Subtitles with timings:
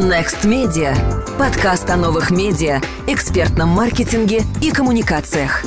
[0.00, 0.96] Next Media.
[1.38, 5.62] Подкаст о новых медиа, экспертном маркетинге и коммуникациях.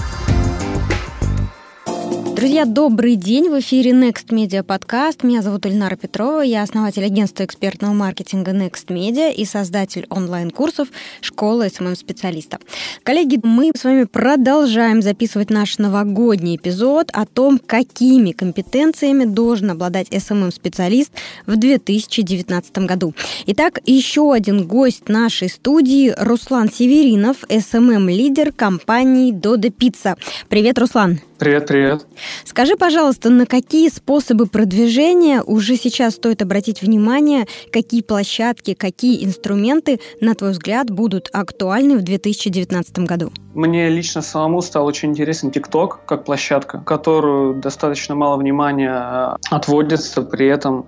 [2.43, 3.49] Друзья, добрый день!
[3.49, 5.23] В эфире Next Media подкаст.
[5.23, 6.41] Меня зовут Ильнара Петрова.
[6.41, 10.89] Я основатель агентства экспертного маркетинга Next Media и создатель онлайн-курсов
[11.21, 12.59] школы SMM-специалиста.
[13.03, 20.09] Коллеги, мы с вами продолжаем записывать наш новогодний эпизод о том, какими компетенциями должен обладать
[20.11, 21.13] SMM-специалист
[21.45, 23.13] в 2019 году.
[23.45, 30.17] Итак, еще один гость нашей студии Руслан Северинов, SMM-лидер компании Dodo Pizza.
[30.49, 31.21] Привет, Руслан!
[31.43, 32.07] Привет, привет.
[32.45, 39.99] Скажи, пожалуйста, на какие способы продвижения уже сейчас стоит обратить внимание, какие площадки, какие инструменты,
[40.21, 43.29] на твой взгляд, будут актуальны в 2019 году?
[43.53, 50.47] Мне лично самому стал очень интересен TikTok как площадка, которую достаточно мало внимания отводится, при
[50.47, 50.85] этом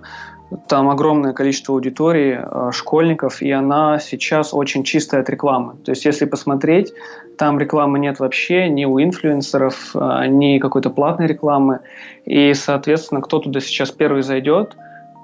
[0.68, 5.74] там огромное количество аудитории, э, школьников, и она сейчас очень чистая от рекламы.
[5.84, 6.92] То есть, если посмотреть,
[7.36, 11.80] там рекламы нет вообще ни у инфлюенсеров, э, ни какой-то платной рекламы.
[12.24, 14.76] И, соответственно, кто туда сейчас первый зайдет,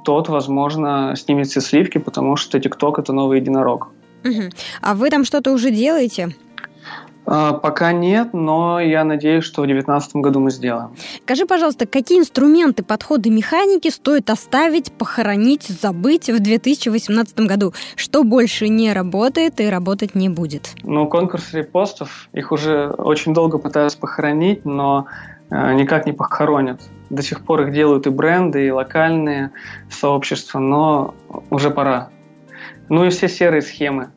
[0.04, 3.88] тот, возможно, снимет все сливки, потому что ТикТок– это новый единорог.
[4.24, 4.50] Угу.
[4.80, 6.30] А вы там что-то уже делаете?
[7.24, 10.90] А, пока нет, но я надеюсь, что в 2019 году мы сделаем.
[11.22, 17.74] Скажи, пожалуйста, какие инструменты, подходы механики стоит оставить, похоронить, забыть в 2018 году?
[17.94, 20.70] Что больше не работает и работать не будет?
[20.82, 25.06] Ну, конкурс репостов, их уже очень долго пытаются похоронить, но
[25.50, 26.80] э, никак не похоронят.
[27.10, 29.52] До сих пор их делают и бренды, и локальные
[29.90, 31.14] сообщества, но
[31.50, 32.08] уже пора.
[32.88, 34.10] Ну и все серые схемы.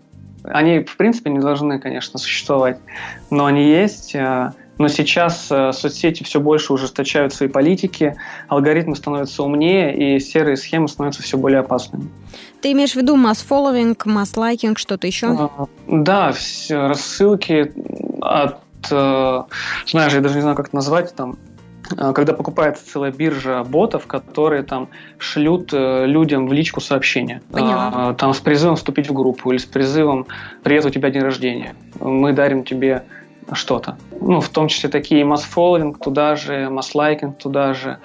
[0.47, 2.77] Они, в принципе, не должны, конечно, существовать,
[3.29, 4.15] но они есть.
[4.15, 8.15] Э, но сейчас э, соцсети все больше ужесточают свои политики,
[8.47, 12.09] алгоритмы становятся умнее, и серые схемы становятся все более опасными.
[12.61, 15.27] Ты имеешь в виду масс-фолловинг, масс-лайкинг, что-то еще?
[15.27, 17.71] А, да, все, рассылки
[18.21, 18.59] от,
[18.91, 19.43] э,
[19.88, 21.38] знаешь, я даже не знаю, как это назвать, там,
[21.90, 27.41] когда покупается целая биржа ботов, которые там шлют э, людям в личку сообщения.
[27.51, 27.91] Поняла.
[27.94, 30.25] А, там с призывом вступить в группу или с призывом
[30.63, 33.03] «Привет, у тебя день рождения, мы дарим тебе
[33.51, 33.97] что-то».
[34.19, 38.00] Ну, в том числе такие масс-фолловинг туда же, масс-лайкинг туда же.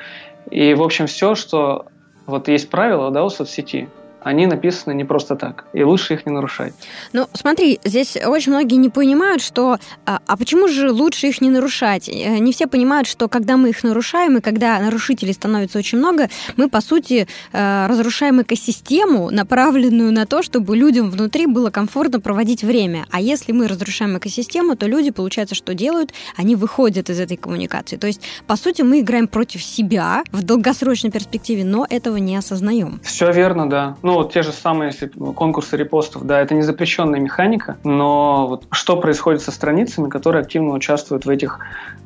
[0.51, 1.87] И, в общем, все, что...
[2.27, 3.89] Вот есть правила да, у соцсети–
[4.23, 6.75] они написаны не просто так, и лучше их не нарушать.
[7.13, 9.79] Ну, смотри, здесь очень многие не понимают, что...
[10.07, 12.09] А, а почему же лучше их не нарушать?
[12.09, 16.29] Э, не все понимают, что когда мы их нарушаем, и когда нарушителей становится очень много,
[16.57, 22.63] мы, по сути, э, разрушаем экосистему, направленную на то, чтобы людям внутри было комфортно проводить
[22.63, 23.07] время.
[23.11, 26.13] А если мы разрушаем экосистему, то люди, получается, что делают?
[26.37, 27.97] Они выходят из этой коммуникации.
[27.97, 33.01] То есть, по сути, мы играем против себя в долгосрочной перспективе, но этого не осознаем.
[33.03, 33.97] Все верно, да.
[34.03, 34.93] Ну, вот те же самые
[35.35, 40.73] конкурсы репостов, да, это не запрещенная механика, но вот что происходит со страницами, которые активно
[40.73, 41.59] участвуют в этих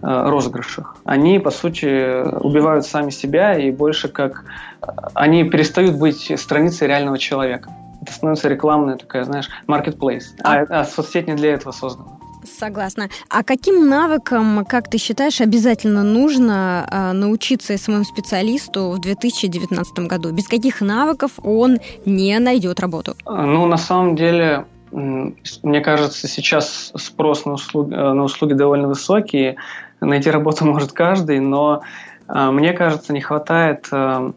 [0.03, 0.97] э, розыгрышах?
[1.04, 4.44] Они, по сути, убивают сами себя и больше как...
[4.82, 7.70] Э, они перестают быть страницей реального человека.
[8.03, 10.25] Это становится рекламная такая, знаешь, marketplace.
[10.42, 12.19] А, а соцсеть не для этого создана.
[12.65, 13.11] Согласна.
[13.29, 20.33] А каким навыкам, как ты считаешь, обязательно нужно э, научиться СММ-специалисту в 2019 году?
[20.33, 23.17] Без каких навыков он не найдет работу?
[23.27, 29.57] Ну, на самом деле, мне кажется, сейчас спрос на услуги, э, на услуги довольно высокий.
[30.01, 31.83] Найти работу может каждый, но
[32.29, 34.33] э, мне кажется, не хватает э,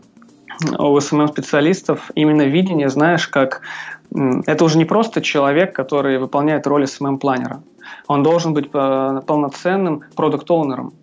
[0.78, 3.62] у СММ-специалистов именно видения, знаешь, как
[4.13, 7.62] это уже не просто человек, который выполняет роль СММ-планера
[8.07, 10.94] он должен быть э, полноценным продукт-оунером.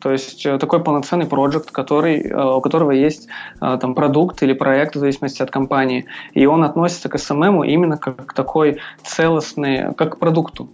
[0.00, 3.28] То есть э, такой полноценный проект, который, э, у которого есть
[3.60, 6.06] там, продукт или проект в зависимости от компании.
[6.34, 10.68] И он относится к SMM именно как к такой целостный, как к продукту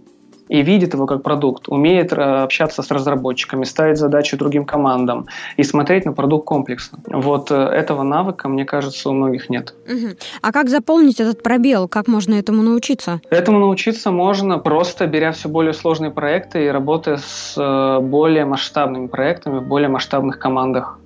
[0.47, 5.27] и видит его как продукт, умеет э, общаться с разработчиками, ставить задачи другим командам
[5.57, 6.99] и смотреть на продукт комплексно.
[7.07, 9.73] Вот э, этого навыка, мне кажется, у многих нет.
[9.87, 10.15] Угу.
[10.41, 11.87] А как заполнить этот пробел?
[11.87, 13.21] Как можно этому научиться?
[13.29, 19.07] Этому научиться можно просто беря все более сложные проекты и работая с э, более масштабными
[19.07, 20.99] проектами в более масштабных командах.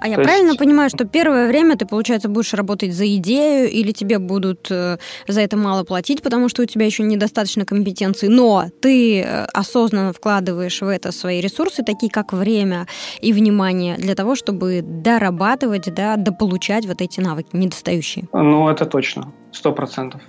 [0.00, 0.58] А я То правильно есть...
[0.58, 4.98] понимаю, что первое время ты, получается, будешь работать за идею, или тебе будут э,
[5.28, 10.12] за это мало платить, потому что у тебя еще недостаточно компетенции, но ты э, осознанно
[10.12, 12.86] вкладываешь в это свои ресурсы, такие как время
[13.20, 18.28] и внимание, для того, чтобы дорабатывать, да, дополучать вот эти навыки недостающие?
[18.32, 20.22] Ну, это точно, сто процентов.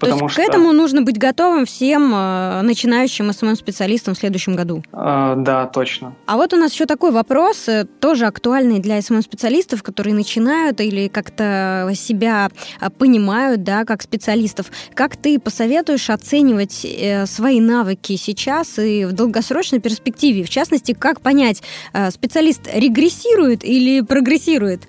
[0.00, 0.42] То есть что...
[0.42, 4.82] к этому нужно быть готовым всем э, начинающим СММ-специалистам в следующем году?
[4.92, 6.14] Э, да, точно.
[6.26, 11.08] А вот у нас еще такой вопрос, э, тоже актуальный для СММ-специалистов, которые начинают или
[11.08, 12.50] как-то себя
[12.80, 14.70] э, понимают, да, как специалистов.
[14.94, 20.44] Как ты посоветуешь оценивать э, свои навыки сейчас и в долгосрочной перспективе?
[20.44, 21.62] В частности, как понять,
[22.10, 24.82] специалист регрессирует или прогрессирует?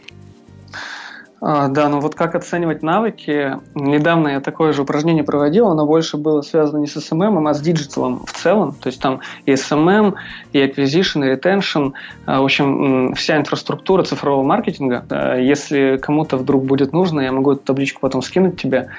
[1.44, 3.58] А, да, ну вот как оценивать навыки.
[3.74, 7.62] Недавно я такое же упражнение проводил, оно больше было связано не с SMM, а с
[7.62, 8.74] digital ом в целом.
[8.74, 10.14] То есть там и SMM,
[10.54, 11.94] и acquisition, и retention.
[12.28, 15.04] А, в общем, вся инфраструктура цифрового маркетинга.
[15.40, 18.90] Если кому-то вдруг будет нужно, я могу эту табличку потом скинуть тебе.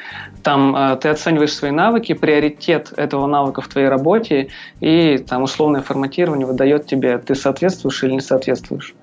[0.43, 4.49] Там а, ты оцениваешь свои навыки, приоритет этого навыка в твоей работе,
[4.81, 8.95] и там условное форматирование выдает тебе, ты соответствуешь или не соответствуешь.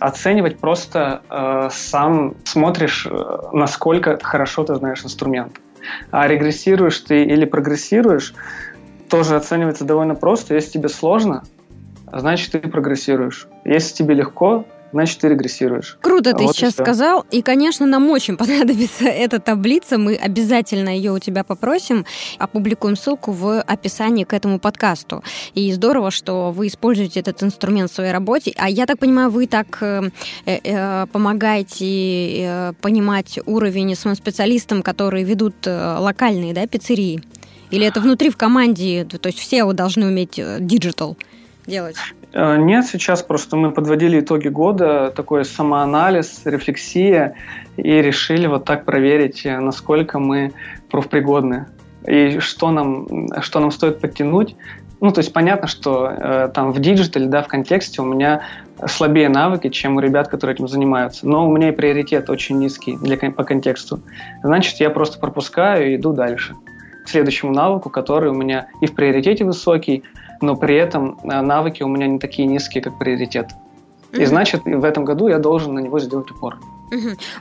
[0.00, 2.34] Оценивать просто э, сам
[2.72, 5.60] смотришь, э, насколько хорошо ты знаешь инструмент.
[6.10, 8.34] А регрессируешь ты или прогрессируешь,
[9.10, 10.54] тоже оценивается довольно просто.
[10.54, 11.42] Если тебе сложно,
[12.10, 13.46] значит ты прогрессируешь.
[13.64, 15.98] Если тебе легко, значит, ты регрессируешь.
[16.00, 17.26] Круто ты вот сейчас и сказал.
[17.30, 19.98] И, конечно, нам очень понадобится эта таблица.
[19.98, 22.04] Мы обязательно ее у тебя попросим.
[22.38, 25.22] Опубликуем ссылку в описании к этому подкасту.
[25.54, 28.52] И здорово, что вы используете этот инструмент в своей работе.
[28.56, 30.10] А я так понимаю, вы так э,
[30.46, 37.22] э, э помогаете э, понимать уровень своим специалистам, которые ведут э, локальные да, пиццерии?
[37.70, 41.16] Или это внутри в команде, то есть все должны уметь digital
[41.66, 41.96] делать?
[42.32, 47.34] Э, нет, сейчас просто мы подводили итоги года, такой самоанализ, рефлексия,
[47.76, 50.52] и решили вот так проверить, э, насколько мы
[50.90, 51.66] профпригодны
[52.06, 54.56] и что нам, что нам стоит подтянуть.
[55.00, 58.42] Ну, то есть понятно, что э, там в digital е, да, в контексте у меня
[58.86, 61.26] слабее навыки, чем у ребят, которые этим занимаются.
[61.26, 64.00] Но у меня и приоритет очень низкий для, по контексту.
[64.44, 66.54] Значит, я просто пропускаю и иду дальше
[67.04, 70.04] к следующему навыку, который у меня и в приоритете высокий,
[70.42, 73.50] но при этом э, навыки у меня не такие низкие, как приоритет.
[74.12, 76.58] И значит, в этом году я должен на него сделать упор.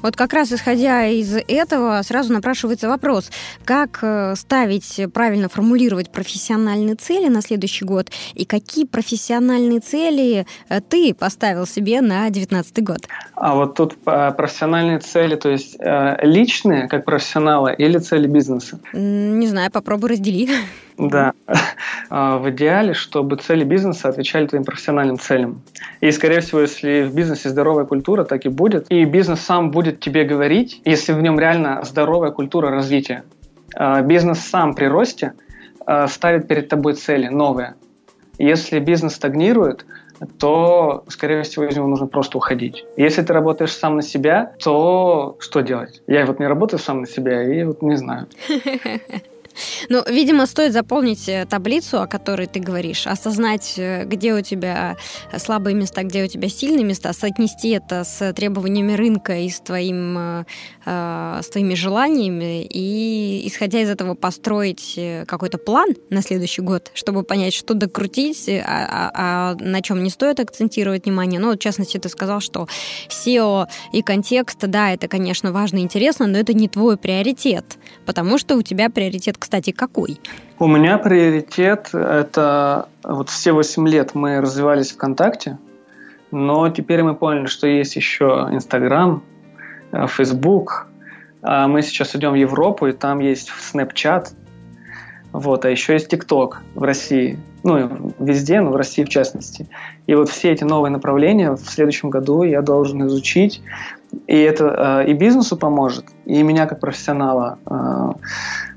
[0.01, 3.29] Вот как раз исходя из этого, сразу напрашивается вопрос,
[3.65, 10.79] как э, ставить, правильно формулировать профессиональные цели на следующий год, и какие профессиональные цели э,
[10.79, 12.99] ты поставил себе на 2019 год?
[13.35, 15.77] А вот тут профессиональные цели, то есть
[16.21, 18.79] личные, как профессионала, или цели бизнеса?
[18.93, 20.47] Не знаю, попробуй раздели.
[21.09, 21.33] Да.
[22.09, 25.61] А, в идеале, чтобы цели бизнеса отвечали твоим профессиональным целям.
[26.01, 28.87] И, скорее всего, если в бизнесе здоровая культура, так и будет.
[28.89, 33.23] И бизнес сам будет тебе говорить, если в нем реально здоровая культура развития.
[33.75, 35.33] А, бизнес сам при росте
[35.85, 37.75] а, ставит перед тобой цели новые.
[38.37, 39.85] Если бизнес стагнирует,
[40.37, 42.85] то, скорее всего, из него нужно просто уходить.
[42.97, 46.01] Если ты работаешь сам на себя, то что делать?
[46.07, 48.27] Я вот не работаю сам на себя и вот не знаю.
[49.89, 54.97] Ну, видимо, стоит заполнить э, таблицу, о которой ты говоришь, осознать, э, где у тебя
[55.37, 60.45] слабые места, где у тебя сильные места, соотнести это с требованиями рынка и с, твоим,
[60.85, 67.23] э, с твоими желаниями, и, исходя из этого, построить какой-то план на следующий год, чтобы
[67.23, 71.39] понять, что докрутить, а, а, а на чем не стоит акцентировать внимание.
[71.39, 72.67] Ну, в частности, ты сказал, что
[73.09, 78.37] SEO и контекст, да, это, конечно, важно и интересно, но это не твой приоритет, потому
[78.37, 80.19] что у тебя приоритет кстати, какой?
[80.59, 85.57] У меня приоритет– это вот все 8 лет мы развивались ВКонтакте,
[86.29, 89.23] но теперь мы поняли, что есть еще Инстаграм,
[89.91, 90.87] э, Фейсбук.
[91.41, 94.27] А мы сейчас идем в Европу, и там есть Snapchat,
[95.33, 97.39] вот, а еще есть ТикТок в России.
[97.63, 99.67] Ну, везде, но в России в частности.
[100.05, 103.61] И вот все эти новые направления в следующем году я должен изучить.
[104.27, 108.09] И это э, и бизнесу поможет, и меня как профессионала э,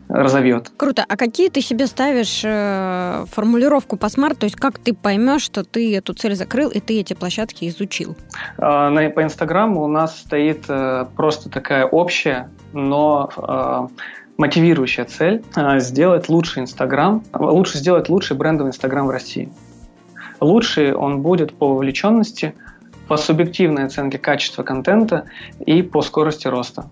[0.08, 0.70] разовьет.
[0.76, 1.04] Круто.
[1.08, 4.38] А какие ты себе ставишь э, формулировку по смарт?
[4.38, 8.16] То есть как ты поймешь, что ты эту цель закрыл и ты эти площадки изучил?
[8.58, 13.88] Э, на, по Инстаграму у нас стоит э, просто такая общая, но э,
[14.36, 19.52] мотивирующая цель э, сделать лучший Инстаграм, лучше сделать лучший брендовый Инстаграм в России.
[20.40, 22.54] Лучший он будет по вовлеченности,
[23.08, 25.24] по субъективной оценке качества контента
[25.64, 26.86] и по скорости роста.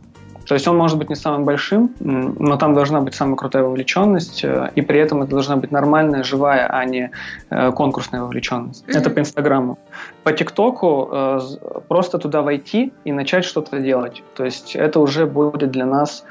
[0.53, 4.45] То есть он может быть не самым большим, но там должна быть самая крутая вовлеченность,
[4.45, 7.11] э, и при этом это должна быть нормальная, живая, а не
[7.49, 8.85] э, конкурсная вовлеченность.
[8.85, 8.99] Mm-hmm.
[8.99, 9.79] Это по Инстаграму.
[10.25, 11.41] По ТикТоку э,
[11.89, 14.23] просто туда войти и начать что-то делать.
[14.37, 16.23] То есть это уже будет для нас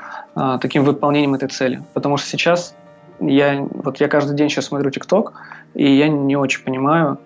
[0.61, 1.81] таким выполнением этой цели.
[1.95, 2.75] Потому что сейчас
[3.19, 5.33] я, вот я каждый день сейчас смотрю ТикТок,
[5.73, 7.17] и я не очень понимаю,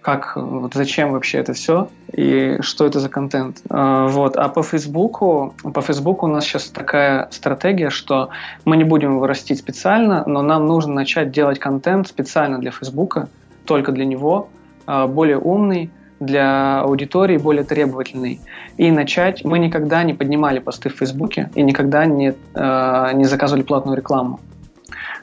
[0.00, 3.62] как, вот зачем вообще это все и что это за контент.
[3.68, 4.36] А, вот.
[4.36, 8.30] А по Фейсбуку, по Фейсбуку у нас сейчас такая стратегия, что
[8.64, 13.28] мы не будем его растить специально, но нам нужно начать делать контент специально для Фейсбука,
[13.64, 14.48] только для него,
[14.86, 15.90] а, более умный,
[16.20, 18.40] для аудитории более требовательный.
[18.76, 19.44] И начать...
[19.44, 24.40] Мы никогда не поднимали посты в Фейсбуке и никогда не, э, не заказывали платную рекламу.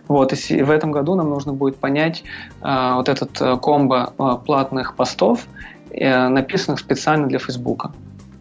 [0.08, 2.24] Вот, и в этом году нам нужно будет понять
[2.62, 5.48] э, вот этот э, комбо э, платных постов,
[5.92, 7.92] э, написанных специально для Фейсбука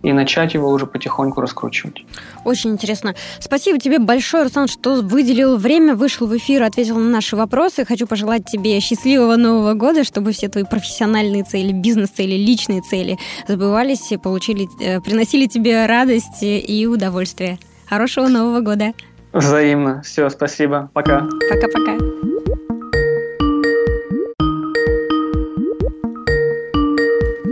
[0.05, 2.05] и начать его уже потихоньку раскручивать.
[2.45, 3.15] Очень интересно.
[3.41, 7.85] Спасибо тебе большое, Руслан, что выделил время, вышел в эфир, ответил на наши вопросы.
[7.87, 13.19] Хочу пожелать тебе счастливого Нового года, чтобы все твои профессиональные цели, бизнес-цели, личные цели
[13.49, 17.59] забывались и получили, э, приносили тебе радость и удовольствие.
[17.89, 18.93] Хорошего Нового года!
[19.35, 20.01] Взаимно.
[20.03, 20.91] Все, спасибо.
[20.93, 21.29] Пока.
[21.51, 21.99] Пока-пока.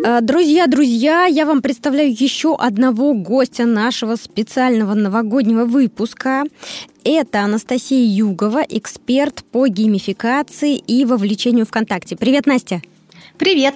[0.04, 6.44] Э, друзья, друзья, я вам представляю еще одного гостя нашего специального новогоднего выпуска.
[7.02, 12.16] Это Анастасия Югова, эксперт по геймификации и вовлечению ВКонтакте.
[12.16, 12.80] Привет, Настя!
[13.38, 13.74] Привет!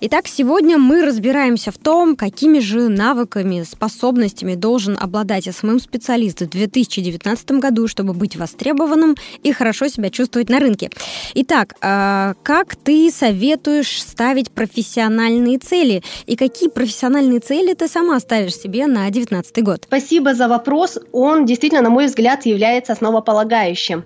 [0.00, 7.50] Итак, сегодня мы разбираемся в том, какими же навыками, способностями должен обладать SMM-специалист в 2019
[7.52, 10.90] году, чтобы быть востребованным и хорошо себя чувствовать на рынке.
[11.34, 16.02] Итак, а, как ты советуешь ставить профессиональные цели?
[16.26, 19.84] И какие профессиональные цели ты сама ставишь себе на 2019 год?
[19.86, 20.98] Спасибо за вопрос.
[21.12, 24.04] Он действительно, на мой взгляд, является основополагающим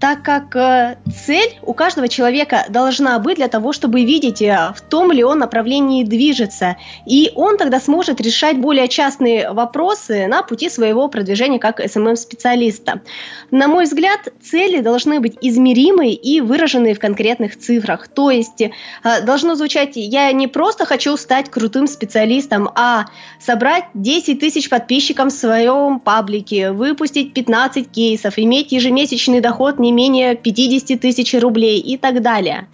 [0.00, 4.80] так как э, цель у каждого человека должна быть для того, чтобы видеть, э, в
[4.80, 6.76] том ли он направлении движется.
[7.04, 13.00] И он тогда сможет решать более частные вопросы на пути своего продвижения как SMM-специалиста.
[13.50, 18.06] На мой взгляд, цели должны быть измеримые и выраженные в конкретных цифрах.
[18.08, 18.70] То есть э,
[19.22, 23.06] должно звучать, я не просто хочу стать крутым специалистом, а
[23.40, 29.92] собрать 10 тысяч подписчиков в своем паблике, выпустить 15 кейсов, иметь ежемесячный доход не не
[29.92, 32.68] менее 50 тысяч рублей и так далее.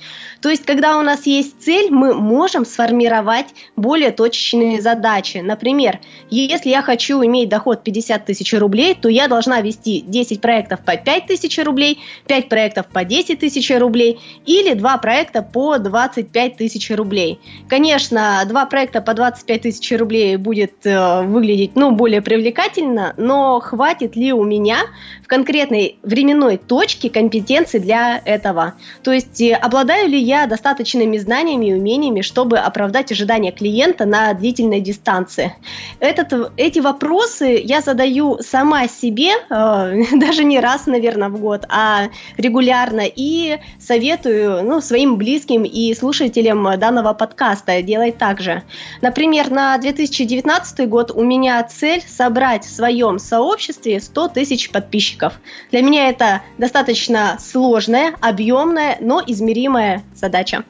[0.44, 5.38] То есть, когда у нас есть цель, мы можем сформировать более точечные задачи.
[5.38, 10.80] Например, если я хочу иметь доход 50 тысяч рублей, то я должна вести 10 проектов
[10.84, 16.56] по 5 тысяч рублей, 5 проектов по 10 тысяч рублей или 2 проекта по 25
[16.58, 17.40] тысяч рублей.
[17.68, 24.14] Конечно, 2 проекта по 25 тысяч рублей будет э, выглядеть ну, более привлекательно, но хватит
[24.14, 24.80] ли у меня
[25.22, 28.74] в конкретной временной точке компетенции для этого?
[29.02, 34.32] То есть, э, обладаю ли я достаточными знаниями и умениями, чтобы оправдать ожидания клиента на
[34.32, 35.54] длительной дистанции.
[36.00, 42.08] Этот, эти вопросы я задаю сама себе, э, даже не раз, наверное, в год, а
[42.36, 48.62] регулярно, и советую ну, своим близким и слушателям данного подкаста делать так же.
[49.02, 55.34] Например, на 2019 год у меня цель собрать в своем сообществе 100 тысяч подписчиков.
[55.70, 56.93] Для меня это достаточно
[57.40, 60.64] сложная, объемная, но измеримая задача.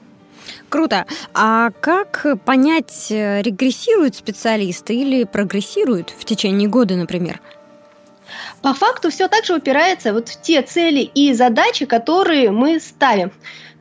[0.68, 1.06] Круто.
[1.32, 7.40] А как понять, э, регрессируют специалисты или прогрессируют в течение года, например?
[8.62, 13.30] По факту все так же упирается вот в те цели и задачи, которые мы ставим.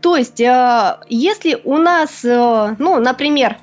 [0.01, 3.57] То есть, э, если у нас, э, ну, например,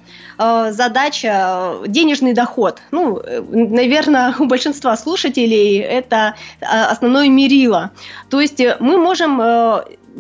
[0.71, 2.81] задача денежный доход.
[2.91, 3.21] Ну,
[3.51, 7.91] наверное, у большинства слушателей это основное мерило.
[8.31, 9.41] То есть мы можем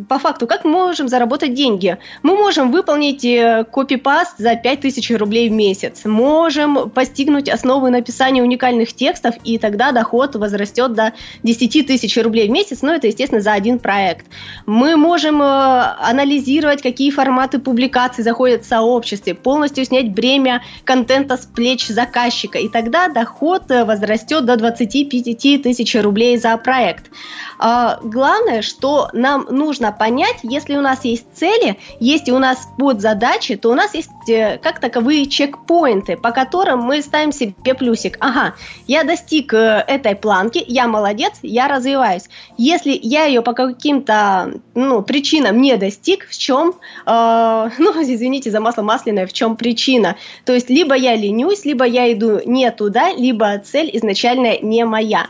[0.08, 1.98] по факту, как мы можем заработать деньги?
[2.22, 8.92] Мы можем выполнить э, копипаст за 5000 рублей в месяц, можем постигнуть основы написания уникальных
[8.92, 13.52] текстов, и тогда доход возрастет до 10 тысяч рублей в месяц, но это, естественно, за
[13.52, 14.26] один проект.
[14.66, 21.46] Мы можем э, анализировать, какие форматы публикаций заходят в сообществе, полностью снять бремя контента с
[21.46, 27.10] плеч заказчика, и тогда доход э, возрастет до 25 тысяч рублей за проект.
[27.58, 33.56] А, главное, что нам нужно понять, если у нас есть цели, если у нас подзадачи,
[33.56, 38.16] то у нас есть э, как таковые чекпоинты, по которым мы ставим себе плюсик.
[38.20, 38.54] Ага,
[38.86, 42.28] я достиг э, этой планки, я молодец, я развиваюсь.
[42.58, 46.74] Если я ее по каким-то ну, причинам не достиг, в чем,
[47.06, 50.16] э, ну, извините за масло масляное, в чем причина?
[50.44, 55.26] То есть либо я ленюсь, либо я иду не туда, либо цель изначально не моя.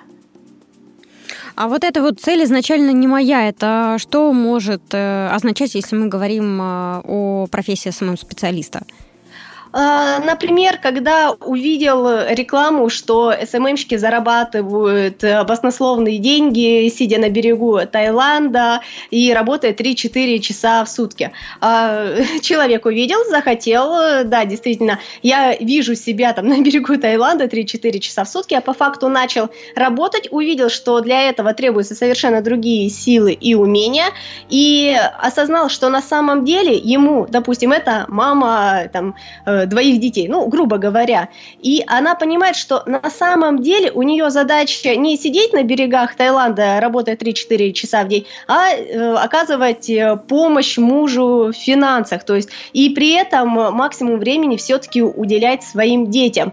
[1.61, 3.47] А вот эта вот цель изначально не моя.
[3.47, 8.79] Это что может э, означать, если мы говорим э, о профессии SMM-специалиста?
[8.79, 9.10] А,
[9.73, 19.33] например, когда увидел рекламу, что SMM щики зарабатывают баснословные деньги, сидя на берегу Таиланда и
[19.33, 21.33] работая 3-4 часа в сутки.
[21.61, 28.25] А, человек увидел, захотел, да, действительно, я вижу себя там на берегу Таиланда 3-4 часа
[28.25, 33.33] в сутки, а по факту начал работать, увидел, что для этого требуются совершенно другие силы
[33.33, 34.07] и умения,
[34.49, 39.15] и осознал, что на самом деле ему, допустим, это мама там,
[39.47, 41.29] э, двоих детей, ну, грубо говоря.
[41.61, 46.81] И она понимает, что на самом деле у нее задача не сидеть на берегах Таиланда,
[46.81, 52.25] работая 3-4 часа в день, а э, оказывать э, помощь мужу в финансах.
[52.25, 56.53] То есть и при этом максимум времени все-таки уделять своим детям.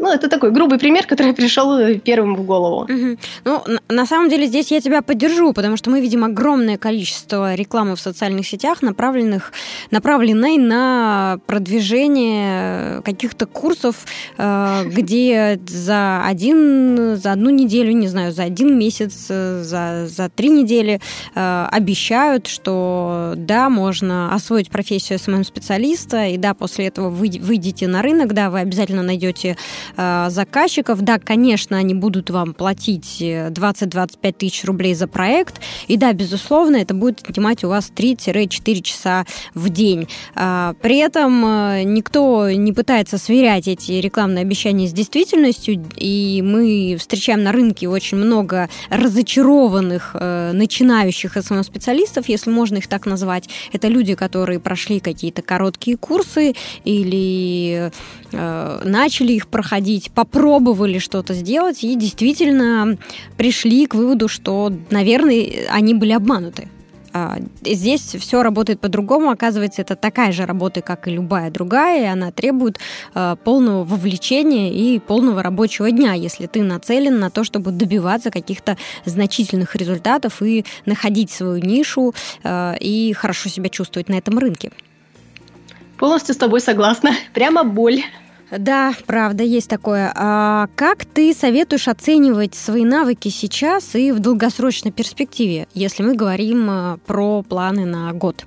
[0.00, 2.84] Ну, это такой грубый пример, который пришел э, первым в голову.
[2.84, 3.18] Угу.
[3.44, 7.96] Ну, на самом деле здесь я тебя поддержу, потому что мы видим огромное количество рекламы
[7.96, 9.52] в социальных сетях, направленных,
[9.90, 14.06] направленной на продвижение каких-то курсов,
[14.38, 20.30] э, где за один, за одну неделю, не знаю, за один месяц, э, за, за
[20.30, 21.00] три недели
[21.34, 28.32] обещают, что да, можно освоить профессию SMM-специалиста, и да, после этого вы выйдете на рынок,
[28.32, 31.00] да, вы обязательно найдете Э, заказчиков.
[31.02, 35.60] Да, конечно, они будут вам платить 20-25 э, тысяч рублей за проект.
[35.88, 40.08] И да, безусловно, это будет отнимать у вас 3-4 часа в день.
[40.34, 46.96] А, при этом э, никто не пытается сверять эти рекламные обещания с действительностью, и мы
[46.98, 53.48] встречаем на рынке очень много разочарованных начинающих СММ-специалистов, если можно их так назвать.
[53.72, 56.54] Это люди, которые прошли какие-то короткие курсы
[56.84, 57.90] или
[58.32, 62.98] начали их проходить ходить, попробовали что-то сделать и действительно
[63.38, 66.68] пришли к выводу, что, наверное, они были обмануты.
[67.12, 69.30] А, здесь все работает по-другому.
[69.30, 72.78] Оказывается, это такая же работа, как и любая другая, и она требует
[73.14, 78.76] а, полного вовлечения и полного рабочего дня, если ты нацелен на то, чтобы добиваться каких-то
[79.06, 84.72] значительных результатов и находить свою нишу а, и хорошо себя чувствовать на этом рынке.
[85.96, 87.12] Полностью с тобой согласна.
[87.32, 88.02] Прямо боль.
[88.50, 90.12] Да, правда, есть такое.
[90.16, 96.68] А как ты советуешь оценивать свои навыки сейчас и в долгосрочной перспективе, если мы говорим
[96.68, 98.44] э, про планы на год?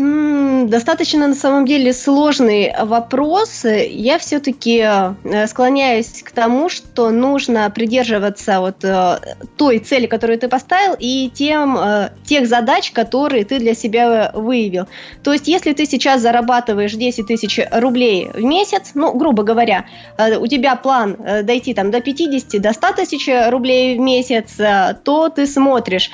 [0.00, 3.64] Достаточно на самом деле сложный вопрос.
[3.64, 9.18] Я все-таки э, склоняюсь к тому, что нужно придерживаться вот э,
[9.56, 14.86] той цели, которую ты поставил, и тем, э, тех задач, которые ты для себя выявил.
[15.22, 19.84] То есть, если ты сейчас зарабатываешь 10 тысяч рублей в месяц, ну, грубо говоря,
[20.18, 24.56] у тебя план дойти там до 50, до 100 тысяч рублей в месяц,
[25.04, 26.10] то ты смотришь,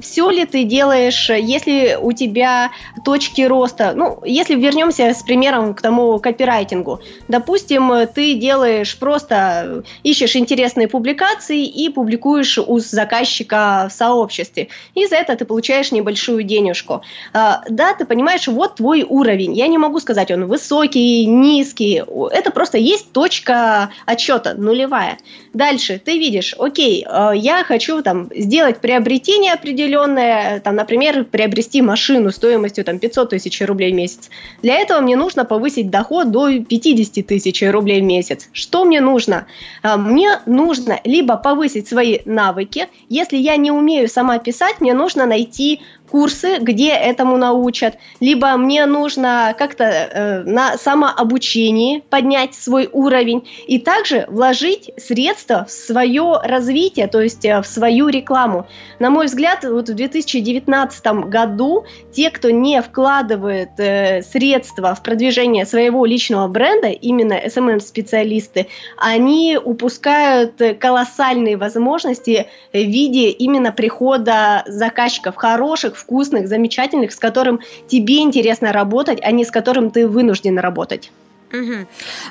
[0.00, 2.70] все ли ты делаешь, если у тебя
[3.10, 3.92] точки роста.
[3.96, 7.00] Ну, если вернемся с примером к тому копирайтингу.
[7.26, 14.68] Допустим, ты делаешь просто, ищешь интересные публикации и публикуешь у заказчика в сообществе.
[14.94, 17.02] И за это ты получаешь небольшую денежку.
[17.32, 19.54] А, да, ты понимаешь, вот твой уровень.
[19.54, 22.04] Я не могу сказать, он высокий, низкий.
[22.30, 25.18] Это просто есть точка отчета, нулевая.
[25.52, 32.30] Дальше ты видишь, окей, а, я хочу там сделать приобретение определенное, там, например, приобрести машину
[32.30, 34.30] стоимостью там 500 тысяч рублей в месяц.
[34.62, 38.48] Для этого мне нужно повысить доход до 50 тысяч рублей в месяц.
[38.52, 39.46] Что мне нужно?
[39.82, 45.26] А, мне нужно либо повысить свои навыки, если я не умею сама писать, мне нужно
[45.26, 45.80] найти
[46.10, 53.78] курсы, где этому научат, либо мне нужно как-то э, на самообучении поднять свой уровень и
[53.78, 58.66] также вложить средства в свое развитие, то есть э, в свою рекламу.
[58.98, 65.64] На мой взгляд, вот в 2019 году те, кто не вкладывает э, средства в продвижение
[65.64, 75.99] своего личного бренда, именно SMM-специалисты, они упускают колоссальные возможности в виде именно прихода заказчиков хороших,
[76.00, 81.12] вкусных, замечательных, с которым тебе интересно работать, а не с которым ты вынужден работать.
[81.52, 81.86] Угу.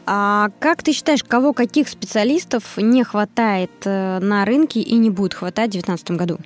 [0.05, 5.33] А как ты считаешь, кого каких специалистов не хватает э, на рынке и не будет
[5.33, 6.39] хватать в 2019 году?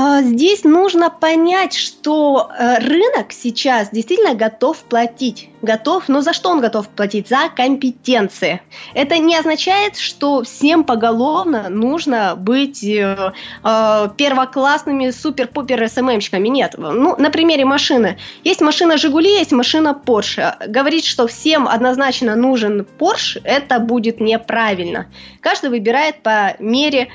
[0.00, 6.50] А, здесь нужно понять, что э, рынок сейчас действительно готов платить готов, но за что
[6.50, 7.28] он готов платить?
[7.28, 8.60] За компетенции.
[8.94, 13.32] Это не означает, что всем поголовно нужно быть э,
[13.64, 16.48] э, первоклассными супер-пупер СММщиками.
[16.48, 16.74] Нет.
[16.78, 18.18] Ну, на примере машины.
[18.44, 20.66] Есть машина Жигули, есть машина Porsche.
[20.68, 25.06] Говорить, что всем однозначно нужен Porsche, это будет неправильно.
[25.40, 27.08] Каждый выбирает по мере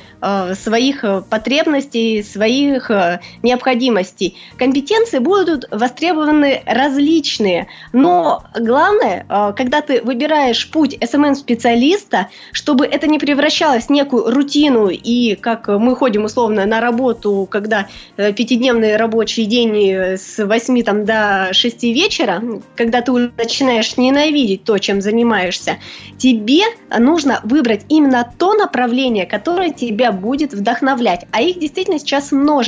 [0.53, 4.37] своих потребностей, своих основных э, необходимостей.
[4.57, 13.19] Компетенции будут востребованы различные, но главное, э, когда ты выбираешь путь SMM-специалиста, чтобы это не
[13.19, 20.17] превращалось в некую рутину и как мы ходим условно на работу, когда пятидневный рабочий день
[20.17, 22.41] с 8 там, до 6 вечера,
[22.75, 25.77] когда ты начинаешь ненавидеть то, чем занимаешься,
[26.17, 26.63] тебе
[26.97, 31.25] нужно выбрать именно то направление, которое тебя будет вдохновлять.
[31.31, 32.62] А их действительно сейчас множество.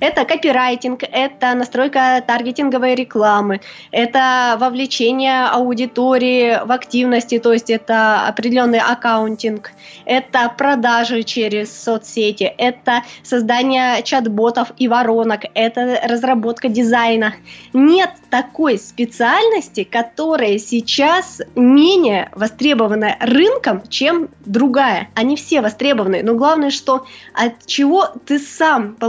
[0.00, 3.60] Это копирайтинг, это настройка таргетинговой рекламы,
[3.90, 9.72] это вовлечение аудитории в активности, то есть это определенный аккаунтинг,
[10.04, 17.34] это продажи через соцсети, это создание чат-ботов и воронок, это разработка дизайна.
[17.72, 25.08] Нет такой специальности, которая сейчас менее востребована рынком, чем другая.
[25.14, 29.07] Они все востребованы, но главное, что от чего ты сам получаешь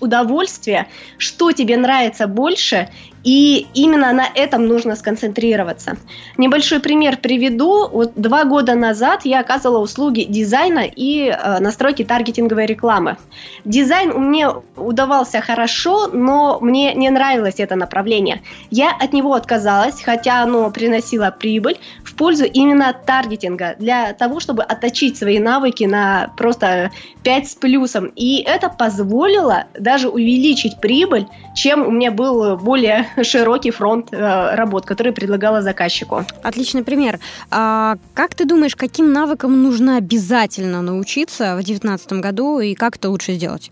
[0.00, 2.88] удовольствие, что тебе нравится больше,
[3.24, 5.96] и именно на этом нужно сконцентрироваться.
[6.36, 7.88] Небольшой пример приведу.
[7.88, 13.16] Вот два года назад я оказывала услуги дизайна и э, настройки таргетинговой рекламы.
[13.64, 18.42] Дизайн у меня удавался хорошо, но мне не нравилось это направление.
[18.70, 24.62] Я от него отказалась, хотя оно приносило прибыль в пользу именно таргетинга, для того, чтобы
[24.62, 26.90] отточить свои навыки на просто
[27.24, 28.12] 5 с плюсом.
[28.16, 34.86] И это позволило даже увеличить прибыль, чем у меня был более широкий фронт э, работ,
[34.86, 36.24] который предлагала заказчику.
[36.42, 37.18] Отличный пример.
[37.50, 43.10] А как ты думаешь, каким навыкам нужно обязательно научиться в 2019 году и как это
[43.10, 43.70] лучше сделать?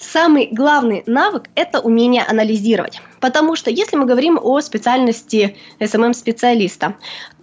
[0.00, 3.02] Самый главный навык– это умение анализировать.
[3.20, 6.94] Потому что если мы говорим о специальности SMM-специалиста,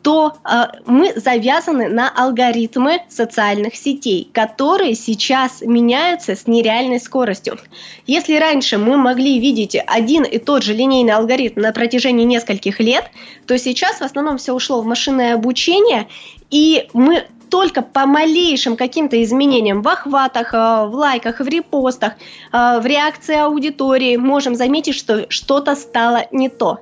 [0.01, 7.59] то э, мы завязаны на алгоритмы социальных сетей, которые сейчас меняются с нереальной скоростью.
[8.07, 13.11] Если раньше мы могли видеть один и тот же линейный алгоритм на протяжении нескольких лет,
[13.45, 16.07] то сейчас в основном все ушло в машинное обучение,
[16.49, 22.13] и мы только по малейшим каким-то изменениям в охватах, э, в лайках, в репостах,
[22.51, 26.79] э, в реакции аудитории можем заметить, что что-то стало не то.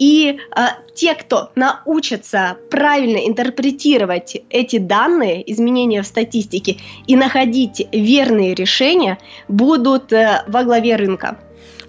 [0.00, 0.60] И э,
[0.94, 10.10] те, кто научатся правильно интерпретировать эти данные, изменения в статистике и находить верные решения, будут
[10.12, 11.38] э, во главе рынка.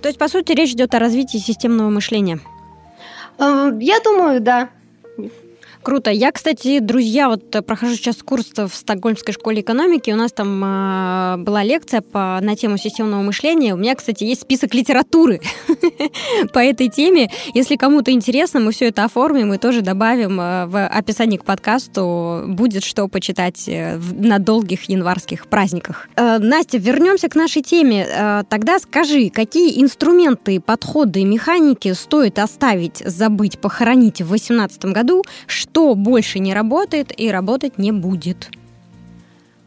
[0.01, 2.41] То есть, по сути, речь идет о развитии системного мышления.
[3.39, 4.69] Э, я думаю, да.
[5.83, 6.11] Круто.
[6.11, 10.11] Я, кстати, друзья, вот э, прохожу сейчас курс в Стокгольмской школе экономики.
[10.11, 13.73] У нас там э, была лекция по, на тему системного мышления.
[13.73, 15.41] У меня, кстати, есть список литературы
[16.53, 17.31] по этой теме.
[17.55, 22.43] Если кому-то интересно, мы все это оформим и тоже добавим э, в описании к подкасту.
[22.47, 26.09] Будет что почитать э, на долгих январских праздниках.
[26.15, 28.43] Э, Настя, вернемся к нашей теме.
[28.49, 36.39] Тогда скажи, какие инструменты, подходы, механики стоит оставить, забыть, похоронить в 2018 году, что больше
[36.39, 38.49] не работает и работать не будет?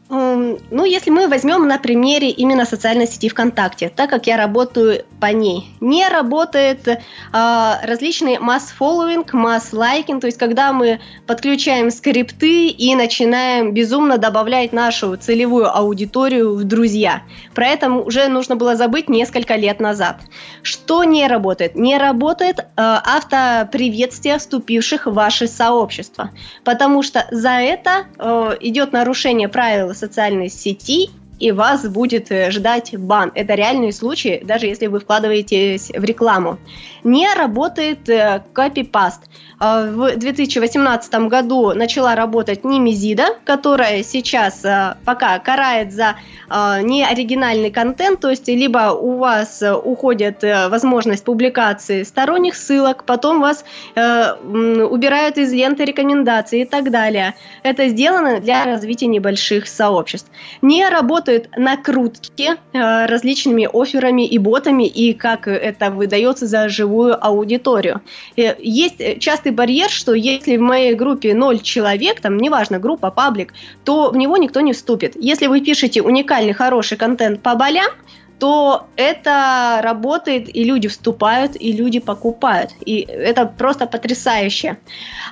[0.07, 5.27] Ну, если мы возьмем на примере именно социальной сети ВКонтакте, так как я работаю по
[5.27, 6.97] ней, не работает э,
[7.31, 15.75] различный масс-фолловинг, масс-лайкинг, то есть когда мы подключаем скрипты и начинаем безумно добавлять нашу целевую
[15.75, 17.23] аудиторию в друзья.
[17.55, 20.19] Про это уже нужно было забыть несколько лет назад.
[20.61, 21.75] Что не работает?
[21.75, 26.29] Не работает э, автоприветствие вступивших в ваше сообщество,
[26.63, 32.97] потому что за это э, идет нарушение правил социальной сети, и вас будет э, ждать
[32.97, 33.31] бан.
[33.35, 36.57] Это реальные случаи, даже если вы вкладываетесь в рекламу.
[37.03, 39.21] Не работает э, копипаст.
[39.59, 46.15] А, в 2018 году начала работать Немезида, которая сейчас э, пока карает за
[46.47, 55.39] неоригинальный контент, то есть либо у вас уходит возможность публикации сторонних ссылок, потом вас убирают
[55.39, 57.33] из ленты рекомендаций и так далее.
[57.63, 60.29] Это сделано для развития небольших сообществ.
[60.61, 67.15] Не работает работают накрутки э, различными офферами и ботами, и как это выдается за живую
[67.25, 68.01] аудиторию.
[68.37, 73.53] Э, есть частый барьер, что если в моей группе 0 человек, там неважно, группа, паблик,
[73.83, 75.15] то в него никто не вступит.
[75.15, 77.91] Если вы пишете уникальный, хороший контент по болям,
[78.39, 82.71] то это работает, и люди вступают, и люди покупают.
[82.85, 84.77] И это просто потрясающе.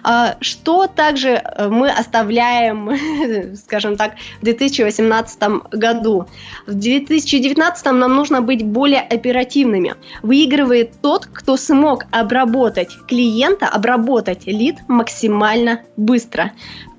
[0.04, 6.28] А, что также э, мы оставляем, скажем так, в 2018 году?
[6.68, 9.96] В 2019 нам нужно быть более оперативными.
[10.22, 16.52] Выигрывает тот, кто смог обработать клиента, обработать лид максимально быстро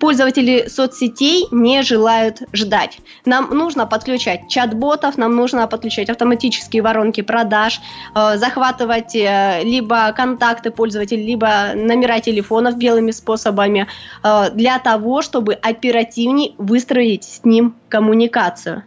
[0.04, 2.98] пользователи соцсетей не желают ждать.
[3.24, 7.80] Нам нужно подключать чат-ботов, нам нужно подключать накручивать автоматические воронки продаж,
[8.14, 13.87] э, захватывать э, либо контакты пользователей, либо номера телефонов белыми способами
[14.22, 18.83] э, для того, чтобы оперативнее выстроить с ним коммуникацию.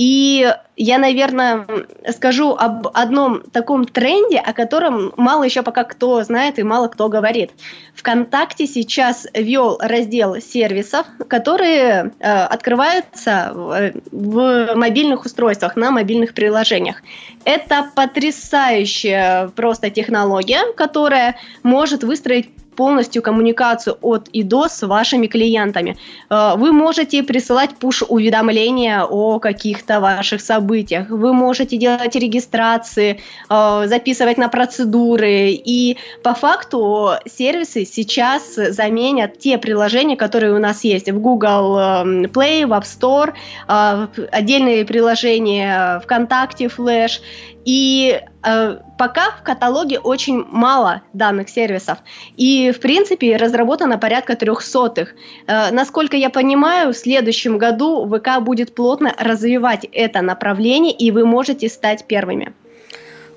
[0.00, 1.66] И я, наверное,
[2.08, 7.10] скажу об одном таком тренде, о котором мало еще пока кто знает и мало кто
[7.10, 7.50] говорит.
[7.96, 17.02] ВКонтакте сейчас ввел раздел сервисов, которые э, открываются в, в мобильных устройствах, на мобильных приложениях.
[17.44, 22.48] Это потрясающая просто технология, которая может выстроить
[22.80, 25.98] полностью коммуникацию от и до с вашими клиентами.
[26.30, 31.10] Э, вы можете присылать пуш-уведомления о каких-то ваших событиях.
[31.10, 35.50] Вы можете делать регистрации, э, записывать на процедуры.
[35.50, 42.22] И по факту сервисы сейчас заменят те приложения, которые у нас есть в Google эм,
[42.34, 43.34] Play, в App Store,
[43.68, 47.20] э, отдельные приложения ВКонтакте, Flash.
[47.66, 51.98] И пока в каталоге очень мало данных сервисов.
[52.36, 55.14] И, в принципе, разработано порядка трехсотых.
[55.46, 61.26] Э, насколько я понимаю, в следующем году ВК будет плотно развивать это направление, и вы
[61.26, 62.52] можете стать первыми.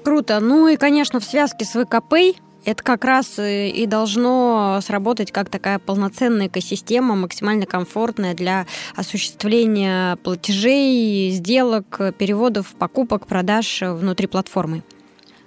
[0.04, 0.40] Круто.
[0.40, 5.80] Ну и, конечно, в связке с ВКП это как раз и должно сработать как такая
[5.80, 14.84] полноценная экосистема, максимально комфортная для осуществления платежей, сделок, переводов, покупок, продаж внутри платформы.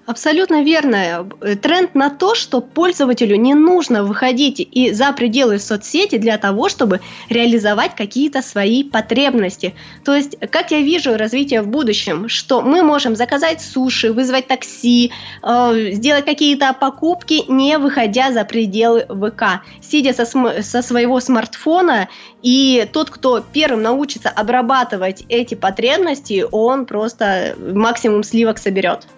[0.06, 1.28] Абсолютно верно.
[1.60, 7.00] Тренд на то, что пользователю не нужно выходить и за пределы соцсети для того, чтобы
[7.28, 9.74] реализовать какие-то свои потребности.
[10.04, 15.10] То есть, как я вижу развитие в будущем, что мы можем заказать суши, вызвать такси,
[15.42, 22.08] э, сделать какие-то покупки, не выходя за пределы ВК, сидя со, со своего смартфона,
[22.42, 29.08] и тот, кто первым научится обрабатывать эти потребности, он просто максимум сливок соберет.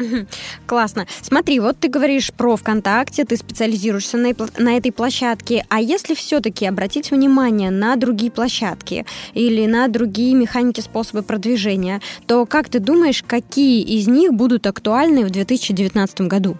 [0.67, 1.09] Класс классно.
[1.23, 6.67] Смотри, вот ты говоришь про ВКонтакте, ты специализируешься на, на этой площадке, а если все-таки
[6.67, 13.25] обратить внимание на другие площадки или на другие механики, способы продвижения, то как ты думаешь,
[13.27, 16.57] какие из них будут актуальны в 2019 году?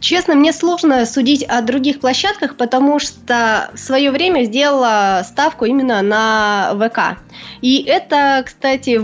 [0.00, 6.02] Честно, мне сложно судить о других площадках, потому что в свое время сделала ставку именно
[6.02, 7.18] на ВК.
[7.62, 9.00] И это, кстати,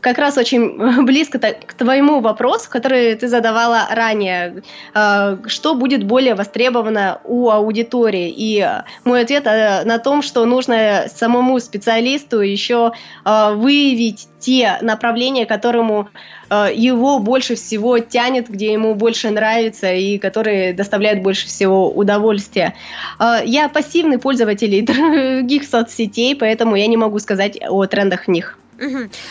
[0.00, 4.62] как раз очень близко к твоему вопросу, который ты задавала ранее.
[4.92, 8.32] А, что будет более востребовано у аудитории?
[8.36, 8.68] И
[9.04, 12.92] мой ответ э, на том, что нужно самому специалисту еще
[13.24, 16.08] а, выявить те направления, которому
[16.50, 22.74] э, его больше всего тянет, где ему больше нравится и которые доставляют больше всего удовольствия.
[23.18, 28.58] Э, я пассивный пользователь других соцсетей, поэтому я не могу сказать о трендах в них.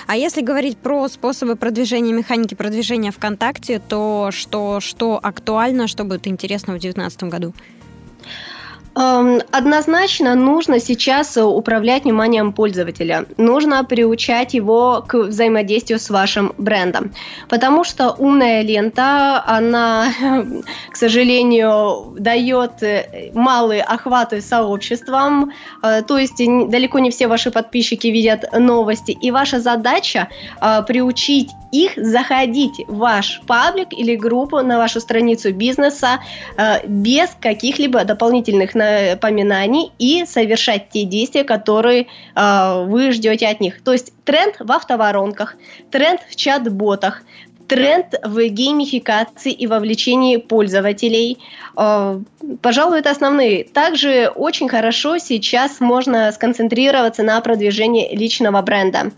[0.07, 6.27] А если говорить про способы продвижения, механики продвижения ВКонтакте, то что, что актуально, что будет
[6.27, 7.53] интересно в 2019 году?
[8.95, 13.25] Эм, однозначно нужно сейчас управлять вниманием пользователя.
[13.37, 17.11] Нужно приучать его к взаимодействию с вашим брендом.
[17.49, 20.09] Потому что умная лента, она,
[20.91, 25.51] к сожалению, дает э, малые охваты сообществам.
[25.81, 29.17] Э, то есть далеко не все ваши подписчики видят новости.
[29.19, 30.27] И ваша задача
[30.61, 36.19] э, приучить их заходить в ваш паблик или группу на вашу страницу бизнеса
[36.85, 38.75] без каких-либо дополнительных
[39.11, 43.83] напоминаний и совершать те действия, которые э, вы ждете от них.
[43.83, 45.55] То есть тренд в автоворонках,
[45.91, 47.23] тренд в чат-ботах,
[47.67, 51.39] тренд в геймификации и вовлечении пользователей.
[51.77, 52.19] Э,
[52.61, 53.63] пожалуй, это основные.
[53.63, 59.11] Также очень хорошо сейчас можно сконцентрироваться на продвижении личного бренда.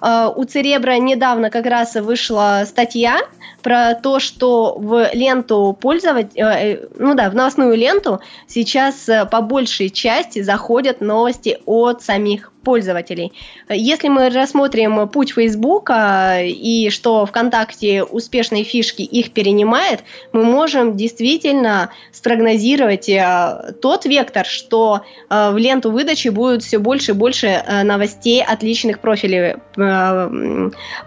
[0.00, 3.18] Э, у Церебра недавно как раз вышла статья
[3.62, 9.90] про то, что в ленту пользователя, э, ну да, в новостную ленту сейчас по большей
[9.90, 13.32] части заходят новости от самих пользователей.
[13.68, 20.00] Если мы рассмотрим путь Фейсбука и что ВКонтакте успешные фишки их перенимает,
[20.32, 27.12] мы можем действительно спрогнозировать э, тот вектор, что э, в ленту выдачи будет все больше
[27.12, 29.56] и больше новостей от личных профилей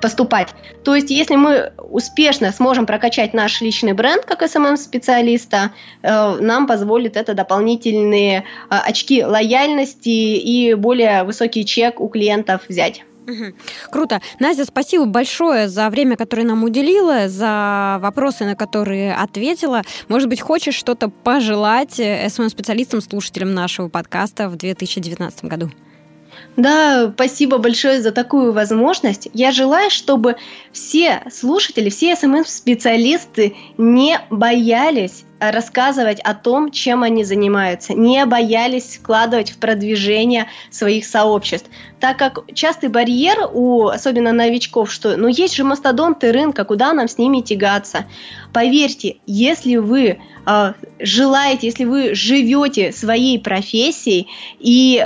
[0.01, 0.49] поступать.
[0.83, 7.33] То есть, если мы успешно сможем прокачать наш личный бренд как SMM-специалиста, нам позволит это
[7.33, 13.03] дополнительные очки лояльности и более высокий чек у клиентов взять.
[13.91, 14.19] Круто.
[14.39, 19.83] Настя, спасибо большое за время, которое нам уделила, за вопросы, на которые ответила.
[20.07, 25.71] Может быть, хочешь что-то пожелать СММ-специалистам, слушателям нашего подкаста в 2019 году?
[26.57, 29.29] Да, спасибо большое за такую возможность.
[29.33, 30.35] Я желаю, чтобы
[30.71, 39.49] все слушатели, все СММ-специалисты не боялись рассказывать о том, чем они занимаются, не боялись вкладывать
[39.49, 41.67] в продвижение своих сообществ.
[42.01, 47.07] Так как частый барьер у особенно новичков, что ну есть же мастодонты рынка, куда нам
[47.07, 48.05] с ними тягаться.
[48.53, 54.27] Поверьте, если вы э, желаете, если вы живете своей профессией
[54.59, 55.05] и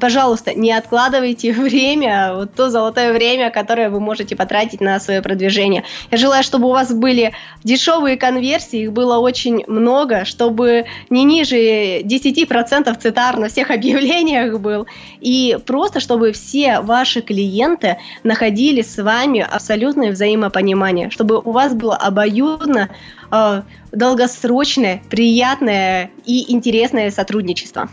[0.00, 5.84] пожалуйста, не откладывайте время, вот то золотое время, которое вы можете потратить на свое продвижение.
[6.10, 7.32] Я желаю, чтобы у вас были
[7.64, 14.86] дешевые конверсии, их было очень много, чтобы не ниже 10% цитар на всех объявлениях был,
[15.20, 21.96] и просто чтобы все ваши клиенты находили с вами абсолютное взаимопонимание, чтобы у вас было
[21.96, 22.90] обоюдно
[23.30, 27.88] э, долгосрочное, приятное и интересное сотрудничество.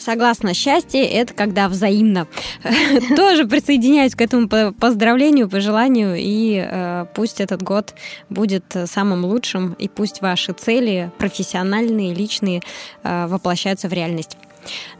[0.00, 2.26] Согласна, счастье– это когда взаимно.
[3.16, 7.94] Тоже присоединяюсь к этому поздравлению, пожеланию, и э, пусть этот год
[8.30, 12.62] будет самым лучшим, и пусть ваши цели профессиональные, личные
[13.02, 14.38] э, воплощаются в реальность.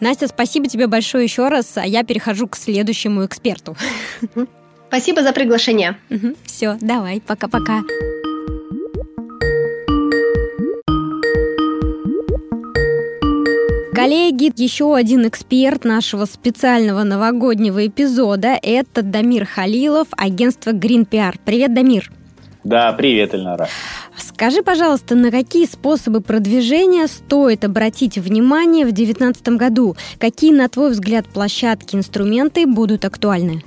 [0.01, 3.77] Настя, спасибо тебе большое еще раз, а я перехожу к следующему эксперту.
[4.89, 5.97] Спасибо за приглашение.
[6.45, 7.83] Все, давай, пока-пока.
[13.95, 21.39] Коллеги, еще один эксперт нашего специального новогоднего эпизода– это Дамир Халилов, агентство Green PR.
[21.45, 22.11] Привет, Дамир.
[22.65, 23.69] Да, привет, Эльнара.
[24.21, 29.97] Скажи, пожалуйста, на какие способы продвижения стоит обратить внимание в 2019 году?
[30.19, 33.63] Какие, на твой взгляд, площадки, инструменты будут актуальны?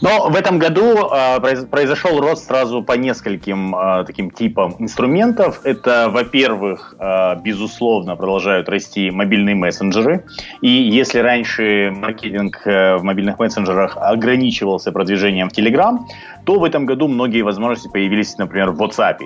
[0.00, 5.60] Но в этом году э, произошел рост сразу по нескольким э, таким типам инструментов.
[5.64, 10.24] Это, во-первых, э, безусловно, продолжают расти мобильные мессенджеры.
[10.62, 15.98] И если раньше маркетинг э, в мобильных мессенджерах ограничивался продвижением в Telegram,
[16.44, 19.18] то в этом году многие возможности появились, например, в WhatsApp.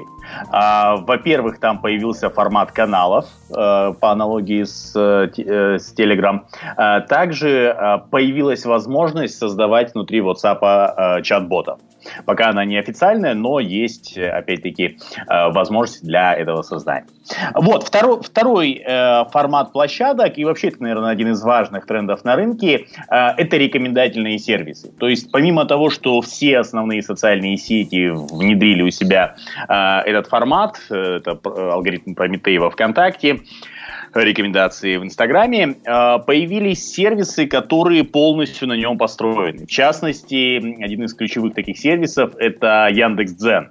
[0.65, 6.43] А, во-первых, там появился формат каналов э, по аналогии с, э, с Telegram.
[6.77, 11.81] А, также э, появилась возможность создавать внутри WhatsApp э, чат-ботов.
[12.25, 17.07] Пока она не официальная, но есть, опять-таки, э, возможность для этого создания.
[17.55, 22.37] Вот, второй, второй э, формат площадок, и вообще это, наверное, один из важных трендов на
[22.37, 24.91] рынке, э, это рекомендательные сервисы.
[24.99, 29.37] То есть, помимо того, что все основные социальные сети внедрили у себя
[29.69, 33.41] э, этот формат, э, это алгоритм Прометея во ВКонтакте,
[34.15, 39.67] рекомендации в Инстаграме, а, появились сервисы, которые полностью на нем построены.
[39.67, 43.71] В частности, один из ключевых таких сервисов– это Яндекс.Дзен.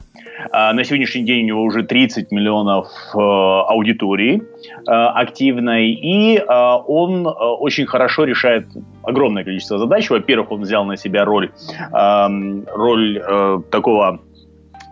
[0.51, 4.41] А, на сегодняшний день у него уже 30 миллионов э, аудитории
[4.85, 8.65] активной, и он очень хорошо решает
[9.03, 10.09] огромное количество задач.
[10.09, 11.51] Во-первых, он взял на себя роль,
[11.91, 13.23] роль
[13.69, 14.21] такого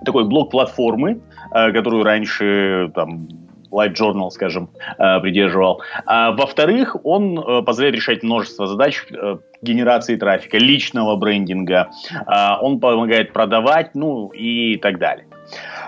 [0.05, 3.27] такой блок платформы, которую раньше там
[3.71, 5.81] Light Journal, скажем, э, придерживал.
[6.05, 11.89] А, во-вторых, он э, позволяет решать множество задач э, генерации трафика, личного брендинга.
[12.25, 15.25] А, он помогает продавать, ну и так далее.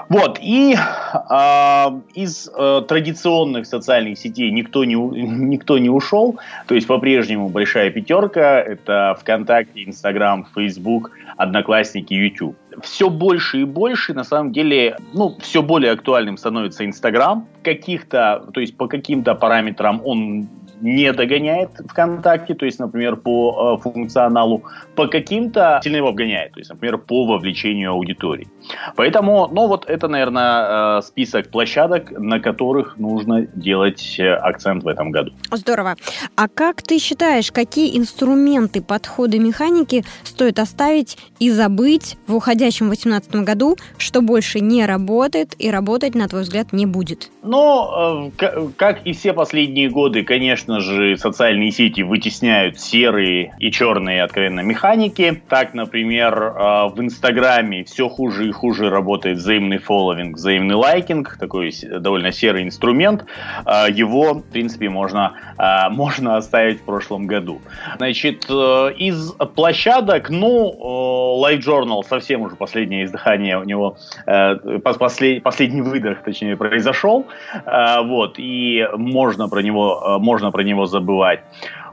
[0.09, 6.87] Вот, и э, из э, традиционных социальных сетей никто не, никто не ушел, то есть
[6.87, 12.57] по-прежнему большая пятерка, это ВКонтакте, Инстаграм, Фейсбук, Одноклассники, YouTube.
[12.81, 17.47] Все больше и больше, на самом деле, ну, все более актуальным становится Инстаграм.
[17.63, 20.49] Каких-то, то есть по каким-то параметрам он
[20.81, 24.63] не догоняет ВКонтакте, то есть, например, по э, функционалу,
[24.95, 28.47] по каким-то сильно его обгоняет, то есть, например, по вовлечению аудитории.
[28.95, 34.87] Поэтому, ну вот это, наверное, э, список площадок, на которых нужно делать э, акцент в
[34.87, 35.31] этом году.
[35.51, 35.95] Здорово.
[36.35, 43.35] А как ты считаешь, какие инструменты, подходы, механики стоит оставить и забыть в уходящем 2018
[43.37, 47.29] году, что больше не работает и работать, на твой взгляд, не будет?
[47.43, 48.31] Ну,
[48.77, 55.41] как и все последние годы, конечно, же, социальные сети вытесняют серые и черные, откровенно, механики.
[55.49, 61.73] Так, например, э, в Инстаграме все хуже и хуже работает взаимный фолловинг, взаимный лайкинг, такой
[61.99, 63.25] довольно серый инструмент.
[63.65, 65.33] Э, его, в принципе, можно,
[65.91, 67.61] можно оставить в прошлом году.
[67.97, 76.23] Значит, из площадок, ну, Live Journal совсем уже последнее издыхание у него, послед, последний выдох,
[76.23, 77.27] точнее, произошел.
[77.65, 81.39] Вот, и можно про него, можно про про него забывать.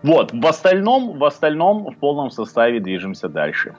[0.02, 3.74] Вот, в остальном, в остальном в полном составе движемся дальше.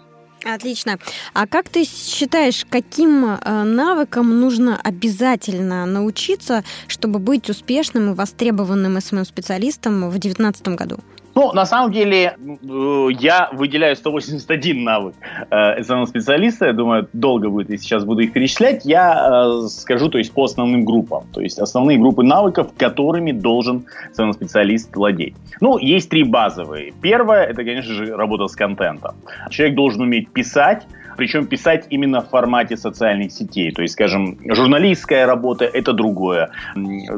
[0.45, 0.97] Отлично.
[1.33, 8.99] А как ты считаешь, каким э, навыкам нужно обязательно научиться, чтобы быть успешным и востребованным
[9.01, 10.97] СММ-специалистом в 2019 году?
[11.39, 15.15] Ну, на самом деле, э, я выделяю 181 навык
[15.49, 16.65] э, SMM-специалиста.
[16.65, 18.83] Я думаю, долго будет, если сейчас буду их перечислять.
[18.83, 19.29] Я
[19.63, 21.23] э, скажу, то есть, по основным группам.
[21.31, 23.85] То есть, основные группы навыков, которыми должен
[24.17, 25.35] SMM-специалист владеть.
[25.61, 26.91] Ну, есть три базовые.
[27.01, 29.15] Первое, это, конечно же, работа с контентом.
[29.49, 30.85] Человек должен уметь писать,
[31.19, 33.71] причем писать именно в формате социальных сетей.
[33.71, 36.49] То есть, скажем, журналистская работа– это другое,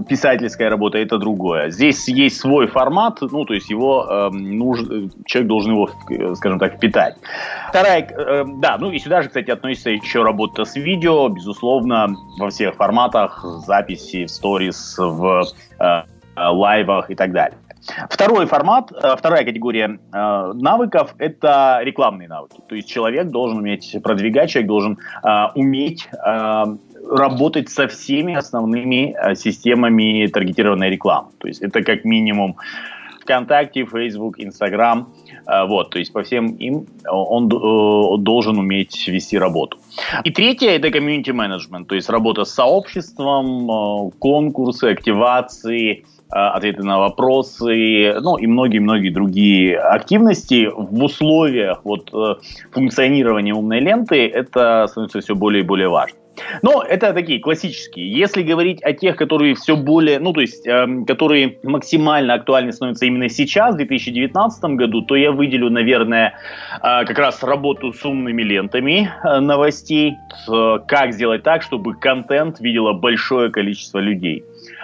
[0.10, 1.70] писательская работа– это другое.
[1.70, 5.90] Здесь есть свой формат, ну, то есть его э, нужен, человек должен его,
[6.34, 7.16] скажем так, питать.
[7.70, 12.50] Вторая, э, да, ну и сюда же, кстати, относится еще работа с видео, безусловно, во
[12.50, 15.44] всех форматах, записи, в сторис, в
[15.80, 16.04] э,
[16.36, 17.58] лайвах и так далее.
[18.10, 22.62] Второй формат, э, вторая категория э, навыков– это рекламные навыки.
[22.68, 26.10] То есть человек должен уметь продвигать, человек должен э, уметь
[27.10, 31.30] работать со всеми основными системами таргетированной рекламы.
[31.40, 32.58] То есть это как минимум
[33.22, 35.08] ВКонтакте, Facebook, Instagram.
[35.68, 39.80] Вот, то есть по всем им он, должен уметь вести работу.
[40.24, 48.16] И третье– это комьюнити менеджмент, то есть работа с сообществом, конкурсы, активации– ответы на вопросы,
[48.22, 52.36] ну и многие-многие другие активности в условиях вот э,
[52.72, 56.18] функционирования умной ленты, это становится все более и более важно.
[56.62, 58.12] Но это такие классические.
[58.12, 63.06] Если говорить о тех, которые все более, ну то есть, э, которые максимально актуальны становятся
[63.06, 66.34] именно сейчас, в 2019 году, то я выделю, наверное,
[66.78, 70.16] э, как раз работу с умными лентами э, новостей,
[70.50, 74.44] э, как сделать так, чтобы контент видело большое количество людей.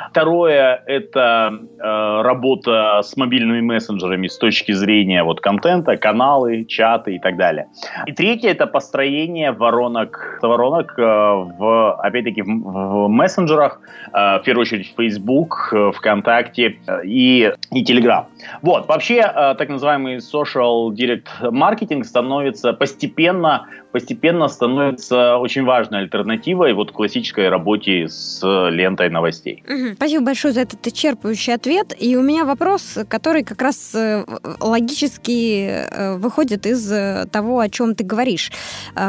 [0.10, 7.20] Второе– это э, работа с мобильными мессенджерами с точки зрения вот, контента, каналы, чаты и
[7.20, 7.68] так далее.
[8.06, 13.82] И третье– это построение воронок, воронок э, в, опять-таки, в, в мессенджерах,
[14.14, 18.26] э, в первую очередь Facebook, э, ВКонтакте э, и, и Telegram.
[18.62, 26.74] Вот, вообще, э, так называемый social direct marketing становится постепенно, постепенно становится очень важной альтернативой
[26.74, 29.64] вот классической работе с лентой новостей.
[29.68, 29.96] Угу.
[29.96, 31.96] Спасибо большое за этот исчерпывающий ответ.
[31.98, 34.26] И у меня вопрос, который как раз э,
[34.60, 38.52] логически э, выходит из э, того, о чем ты говоришь.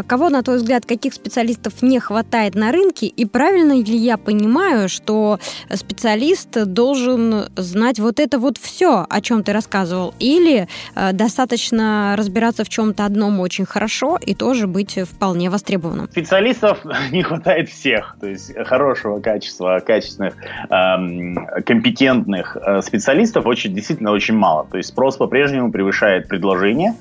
[0.07, 3.07] Кого, на твой взгляд, каких специалистов не хватает на рынке?
[3.07, 5.39] И правильно ли я понимаю, что
[5.75, 10.15] специалист должен знать вот это вот все, о чем ты рассказывал?
[10.19, 10.69] Или
[11.13, 16.09] достаточно разбираться в чем-то одном очень хорошо и тоже быть вполне востребованным?
[16.09, 16.79] Специалистов
[17.13, 18.17] не хватает всех.
[18.21, 20.35] То есть хорошего качества, качественных
[20.71, 24.67] Эм, компетентных э, специалистов очень, действительно очень мало.
[24.71, 26.95] То есть спрос по-прежнему превышает предложение.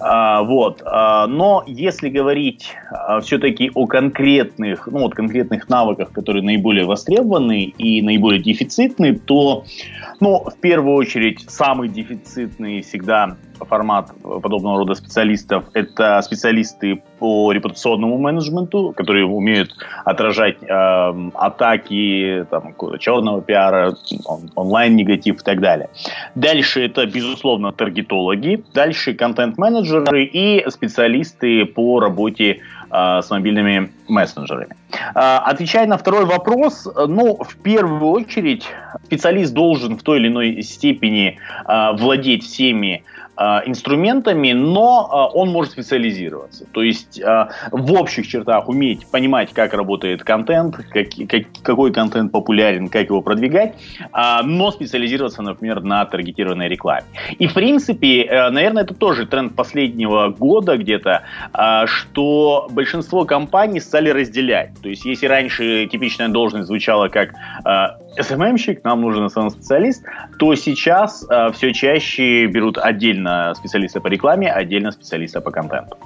[0.00, 0.82] А, вот.
[0.84, 7.62] А, но если говорить а, все-таки о конкретных, ну, вот конкретных навыках, которые наиболее востребованы
[7.64, 9.64] и наиболее дефицитны, то
[10.20, 18.18] ну, в первую очередь самый дефицитный всегда формат подобного рода специалистов– это специалисты по репутационному
[18.18, 23.94] менеджменту, которые умеют отражать э, атаки там, черного пиара,
[24.24, 25.88] он, онлайн-негатив и так далее.
[26.34, 34.74] Дальше это, безусловно, таргетологи, дальше контент-менеджеры и специалисты по работе э, с мобильными мессенджерами.
[35.14, 38.66] Э, отвечая на второй вопрос, ну, в первую очередь,
[39.04, 43.04] специалист должен в той или иной степени э, владеть всеми
[43.66, 46.66] инструментами, но э, он может специализироваться.
[46.72, 52.32] То есть э, в общих чертах уметь понимать, как работает контент, как, как, какой контент
[52.32, 53.74] популярен, как его продвигать,
[54.44, 57.06] но специализироваться, например, на таргетированной рекламе.
[57.38, 61.22] И в принципе, наверное, это тоже тренд последнего года где-то,
[61.86, 64.70] что большинство компаний стали разделять.
[64.82, 67.34] То есть если раньше типичная должность звучала как
[68.18, 70.04] SMM-щик, нам нужен SMM-специалист,
[70.38, 75.96] то сейчас все чаще берут отдельно специалиста по рекламе, отдельно специалиста по контенту.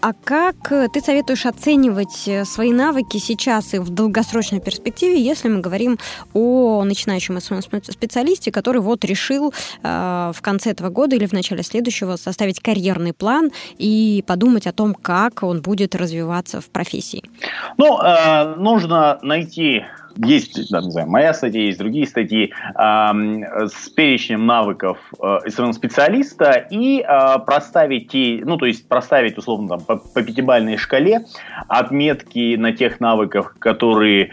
[0.00, 5.48] А как э, ты советуешь оценивать э, свои навыки сейчас и в долгосрочной перспективе, если
[5.48, 5.98] мы говорим
[6.32, 9.52] о начинающем специалисте, который вот решил
[9.82, 14.72] э, в конце этого года или в начале следующего составить карьерный план и подумать о
[14.72, 17.22] том, как он будет развиваться в профессии?
[17.76, 19.84] Ну, э, нужно найти
[20.24, 25.38] есть, да, не знаю, моя статья, есть другие статьи э, с перечнем навыков э,
[25.72, 31.26] специалиста и э, проставить те, ну, то есть проставить, условно, там, по, по пятибалльной шкале
[31.68, 34.32] отметки на тех навыках, которые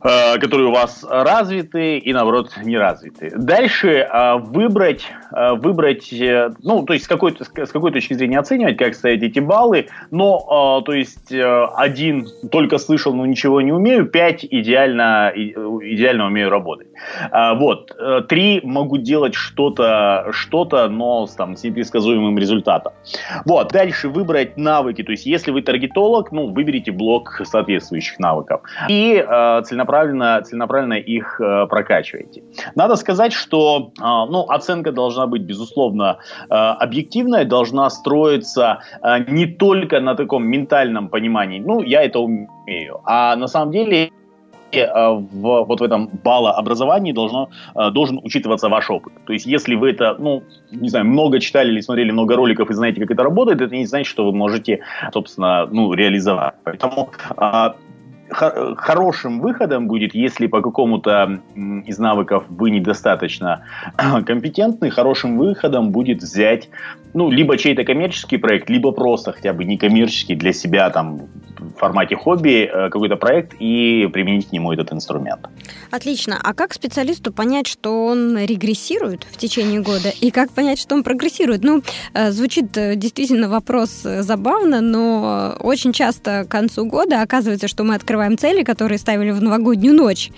[0.00, 3.32] которые у вас развиты и, наоборот, не развиты.
[3.36, 6.14] Дальше э, выбрать, э, выбрать,
[6.62, 10.82] ну, то есть с какой, с какой точки зрения оценивать, как ставить эти баллы, но,
[10.86, 16.88] то есть, один только слышал, но ничего не умею, пять идеально, идеально умею работать.
[17.56, 17.90] Вот,
[18.28, 22.92] три могу делать что-то, что-то, но с, там, с непредсказуемым результатом.
[23.44, 28.60] Вот, дальше выбрать навыки, то есть, если вы таргетолог, ну, выберите блок соответствующих навыков.
[28.88, 29.24] И
[29.64, 32.42] целенаправленно целенаправленно, целенаправленно их э, прокачиваете.
[32.76, 36.18] Надо сказать, что э, ну, оценка должна быть, безусловно,
[36.50, 43.00] э, объективная, должна строиться э, не только на таком ментальном понимании, ну, я это умею,
[43.04, 44.10] а на самом деле
[44.72, 44.86] э,
[45.32, 49.12] в, вот в этом баллообразовании должно, э, должен учитываться ваш опыт.
[49.26, 52.74] То есть, если вы это, ну, не знаю, много читали или смотрели много роликов и
[52.74, 54.80] знаете, как это работает, это не значит, что вы можете,
[55.12, 56.54] собственно, ну, реализовать.
[56.64, 57.72] Поэтому э,
[58.30, 63.64] хорошим выходом будет, если по какому-то из навыков вы недостаточно
[64.26, 66.68] компетентны, хорошим выходом будет взять,
[67.14, 71.22] ну, либо чей-то коммерческий проект, либо просто хотя бы некоммерческий для себя там
[71.76, 75.48] формате хобби э, какой-то проект и применить к нему этот инструмент.
[75.90, 76.38] Отлично.
[76.42, 81.02] А как специалисту понять, что он регрессирует в течение года и как понять, что он
[81.02, 81.64] прогрессирует?
[81.64, 81.82] Ну,
[82.14, 87.94] э, звучит э, действительно вопрос забавно, но очень часто к концу года оказывается, что мы
[87.94, 90.30] открываем цели, которые ставили в новогоднюю ночь,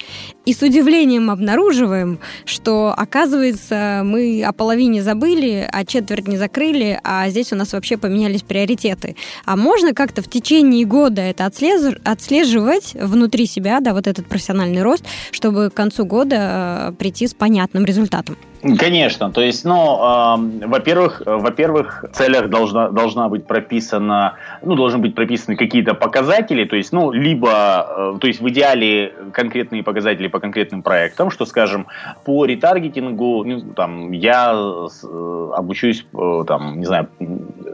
[0.51, 7.29] и с удивлением обнаруживаем, что, оказывается, мы о половине забыли, а четверть не закрыли, а
[7.29, 9.15] здесь у нас вообще поменялись приоритеты.
[9.45, 15.05] А можно как-то в течение года это отслеживать внутри себя, да, вот этот профессиональный рост,
[15.31, 18.37] чтобы к концу года э, прийти с понятным результатом?
[18.63, 24.99] Конечно, то есть, ну, э, во-первых, во-первых, в целях должна должна быть прописана, ну, должны
[24.99, 30.29] быть прописаны какие-то показатели, то есть, ну, либо, э, то есть в идеале конкретные показатели
[30.29, 31.87] по конкретным проектам, что, скажем,
[32.25, 37.09] по ретаргетингу, ну, там, я э, обучусь, э, там, не знаю,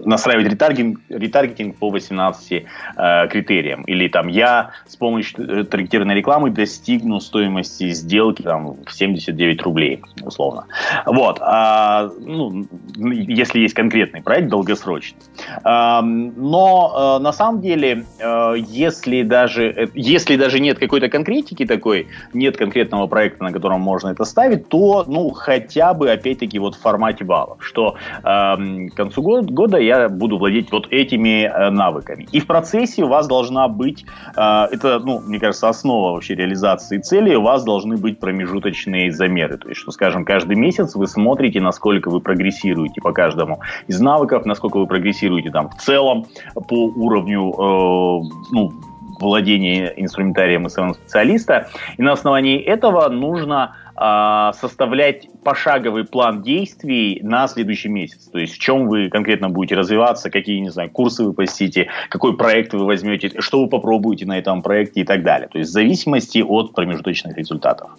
[0.04, 2.52] настраивать ретаргетинг, ретаргетинг по 18
[2.96, 9.62] э, критериям, или там я с помощью таргетированной рекламы достигну стоимости сделки там в 79
[9.62, 10.66] рублей, условно.
[11.06, 11.38] Вот.
[11.40, 12.66] А, ну,
[12.97, 15.18] если есть конкретный проект долгосрочный.
[15.64, 22.57] Но а, на самом деле, а, если даже, если даже нет какой-то конкретики такой, нет
[22.57, 27.24] конкретного проекта, на котором можно это ставить, то, ну, хотя бы, опять-таки, вот в формате
[27.24, 32.26] баллов, что к концу года я буду владеть вот этими навыками.
[32.32, 37.34] И в процессе у вас должна быть, это, ну, мне кажется, основа вообще реализации цели,
[37.34, 39.59] у вас должны быть промежуточные замеры.
[39.59, 44.45] То есть, что, скажем, каждый месяц вы смотрите, насколько вы прогрессируете по каждому из навыков,
[44.47, 48.72] насколько вы прогрессируете там в целом по уровню э, ну,
[49.20, 51.68] владения инструментарием SMM-специалиста.
[51.97, 58.28] И на основании этого нужно э, составлять пошаговый план действий на следующий месяц.
[58.28, 62.37] То есть в чем вы конкретно будете развиваться, какие, не знаю, курсы вы посетите, какой
[62.37, 65.49] проект вы возьмете, что вы попробуете на этом проекте и так далее.
[65.49, 67.91] То есть в зависимости от промежуточных результатов.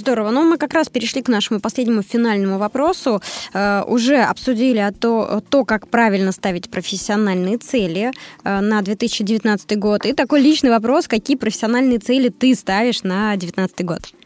[0.00, 0.30] Здорово.
[0.30, 3.20] Ну, мы как раз перешли к нашему последнему финальному вопросу.
[3.52, 8.10] Э, уже обсудили о то, то, как правильно ставить профессиональные цели
[8.42, 10.06] э, на 2019 год.
[10.06, 14.19] И такой личный вопрос, какие профессиональные цели ты ставишь на 2019 год?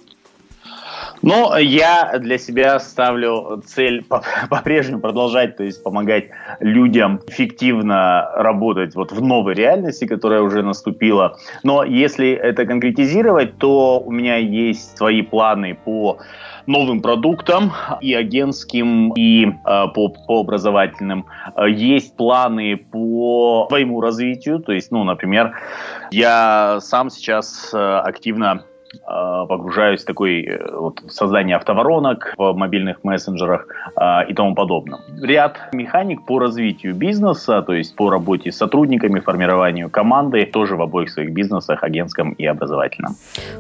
[1.23, 4.05] Но я для себя ставлю цель
[4.51, 11.37] по-прежнему продолжать, то есть помогать людям эффективно работать вот в новой реальности, которая уже наступила.
[11.63, 16.19] Но если это конкретизировать, то у меня есть свои планы по
[16.67, 21.27] новым продуктам и агентским, и э, по, по образовательным.
[21.67, 25.53] Есть планы по своему развитию, то есть, ну, например,
[26.11, 28.74] я сам сейчас э, активно Э,
[29.05, 33.67] погружаюсь в такой э, вот создание автоворонок в мобильных мессенджерах
[33.97, 35.01] э, и тому подобном.
[35.21, 40.83] Ряд механик по развитию бизнеса, то есть по работе с сотрудниками, формированию команды, тоже в
[40.83, 43.17] обоих своих бизнесах, агентском и образовательном.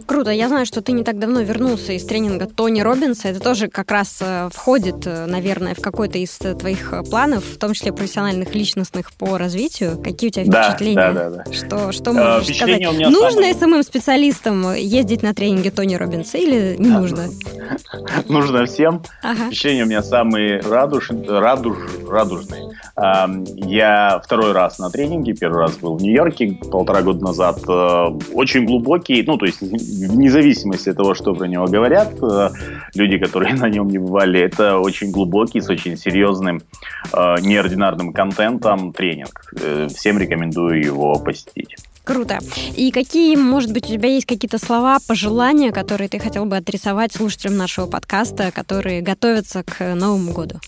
[0.06, 0.30] Круто.
[0.30, 3.28] Я знаю, что ты не так давно вернулся из тренинга Тони Робинса.
[3.28, 8.54] Это тоже как раз входит, наверное, в какой-то из твоих планов, в том числе профессиональных,
[8.54, 10.00] личностных по развитию.
[10.02, 10.94] Какие у тебя впечатления?
[10.94, 11.52] Да, да, да.
[11.52, 12.82] Что, что можешь сказать?
[12.82, 13.54] Нужно самое...
[13.54, 17.28] СММ-специалистам ездить на тренинге Тони Робинса или не нужно?
[18.28, 19.02] Нужно всем.
[19.22, 19.46] Ага.
[19.46, 22.70] Впечатления у меня самые радуж, радуж, радужные.
[22.96, 27.58] Я второй раз на тренинге, первый раз был в Нью-Йорке полтора года назад.
[27.66, 32.50] Э, очень глубокий, ну, то есть вне зависимости от того, что про него говорят, э,
[32.94, 36.62] люди, которые на нем не бывали, это очень глубокий, с очень серьезным,
[37.12, 39.54] э, неординарным контентом тренинг.
[39.88, 41.76] Всем рекомендую его посетить.
[42.04, 42.38] Круто.
[42.76, 47.12] И какие, может быть, у тебя есть какие-то слова, пожелания, которые ты хотел бы адресовать
[47.14, 50.60] слушателям нашего подкаста, которые готовятся к Новому году?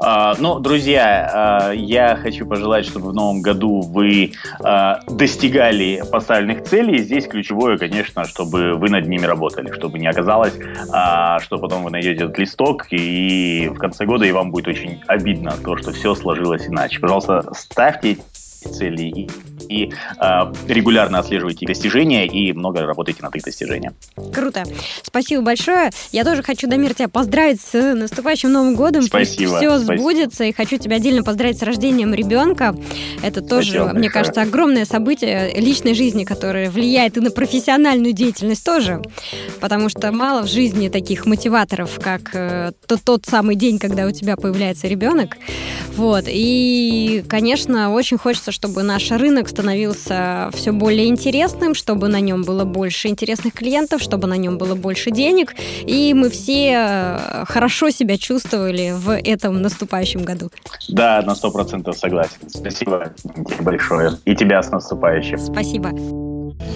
[0.00, 6.64] Uh, ну, друзья, uh, я хочу пожелать, чтобы в новом году вы uh, достигали поставленных
[6.64, 6.98] целей.
[6.98, 12.24] Здесь ключевое, конечно, чтобы вы над ними работали, чтобы не оказалось, что потом вы найдете
[12.24, 16.66] этот листок, и в конце года и вам будет очень обидно то, что все сложилось
[16.66, 17.00] иначе.
[17.00, 18.18] Пожалуйста, ставьте
[18.72, 19.28] цели
[19.68, 23.94] и э, регулярно отслеживайте достижения и много работайте над их достижением.
[24.32, 24.64] Круто.
[25.02, 25.90] Спасибо большое.
[26.12, 29.02] Я тоже хочу, Дамир, тебя поздравить с наступающим Новым годом.
[29.02, 29.52] Спасибо.
[29.52, 29.98] Пусть все спасибо.
[29.98, 30.44] сбудется.
[30.44, 32.74] И хочу тебя отдельно поздравить с рождением ребенка.
[33.22, 38.64] Это тоже, спасибо, мне кажется, огромное событие личной жизни, которое влияет и на профессиональную деятельность
[38.64, 39.02] тоже.
[39.60, 44.10] Потому что мало в жизни таких мотиваторов, как э, тот, тот самый день, когда у
[44.10, 45.36] тебя появляется ребенок.
[45.96, 46.24] Вот.
[46.26, 52.64] И, конечно, очень хочется, чтобы наш рынок становился все более интересным, чтобы на нем было
[52.64, 58.16] больше интересных клиентов, чтобы на нем было больше денег, и мы все э, хорошо себя
[58.18, 60.50] чувствовали в этом наступающем году.
[60.88, 62.36] Да, на сто процентов согласен.
[62.48, 64.12] Спасибо тебе большое.
[64.26, 65.38] И тебя с наступающим.
[65.40, 65.90] Спасибо.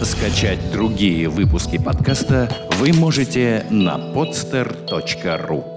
[0.03, 2.49] Скачать другие выпуски подкаста
[2.81, 5.72] вы можете на podster.ru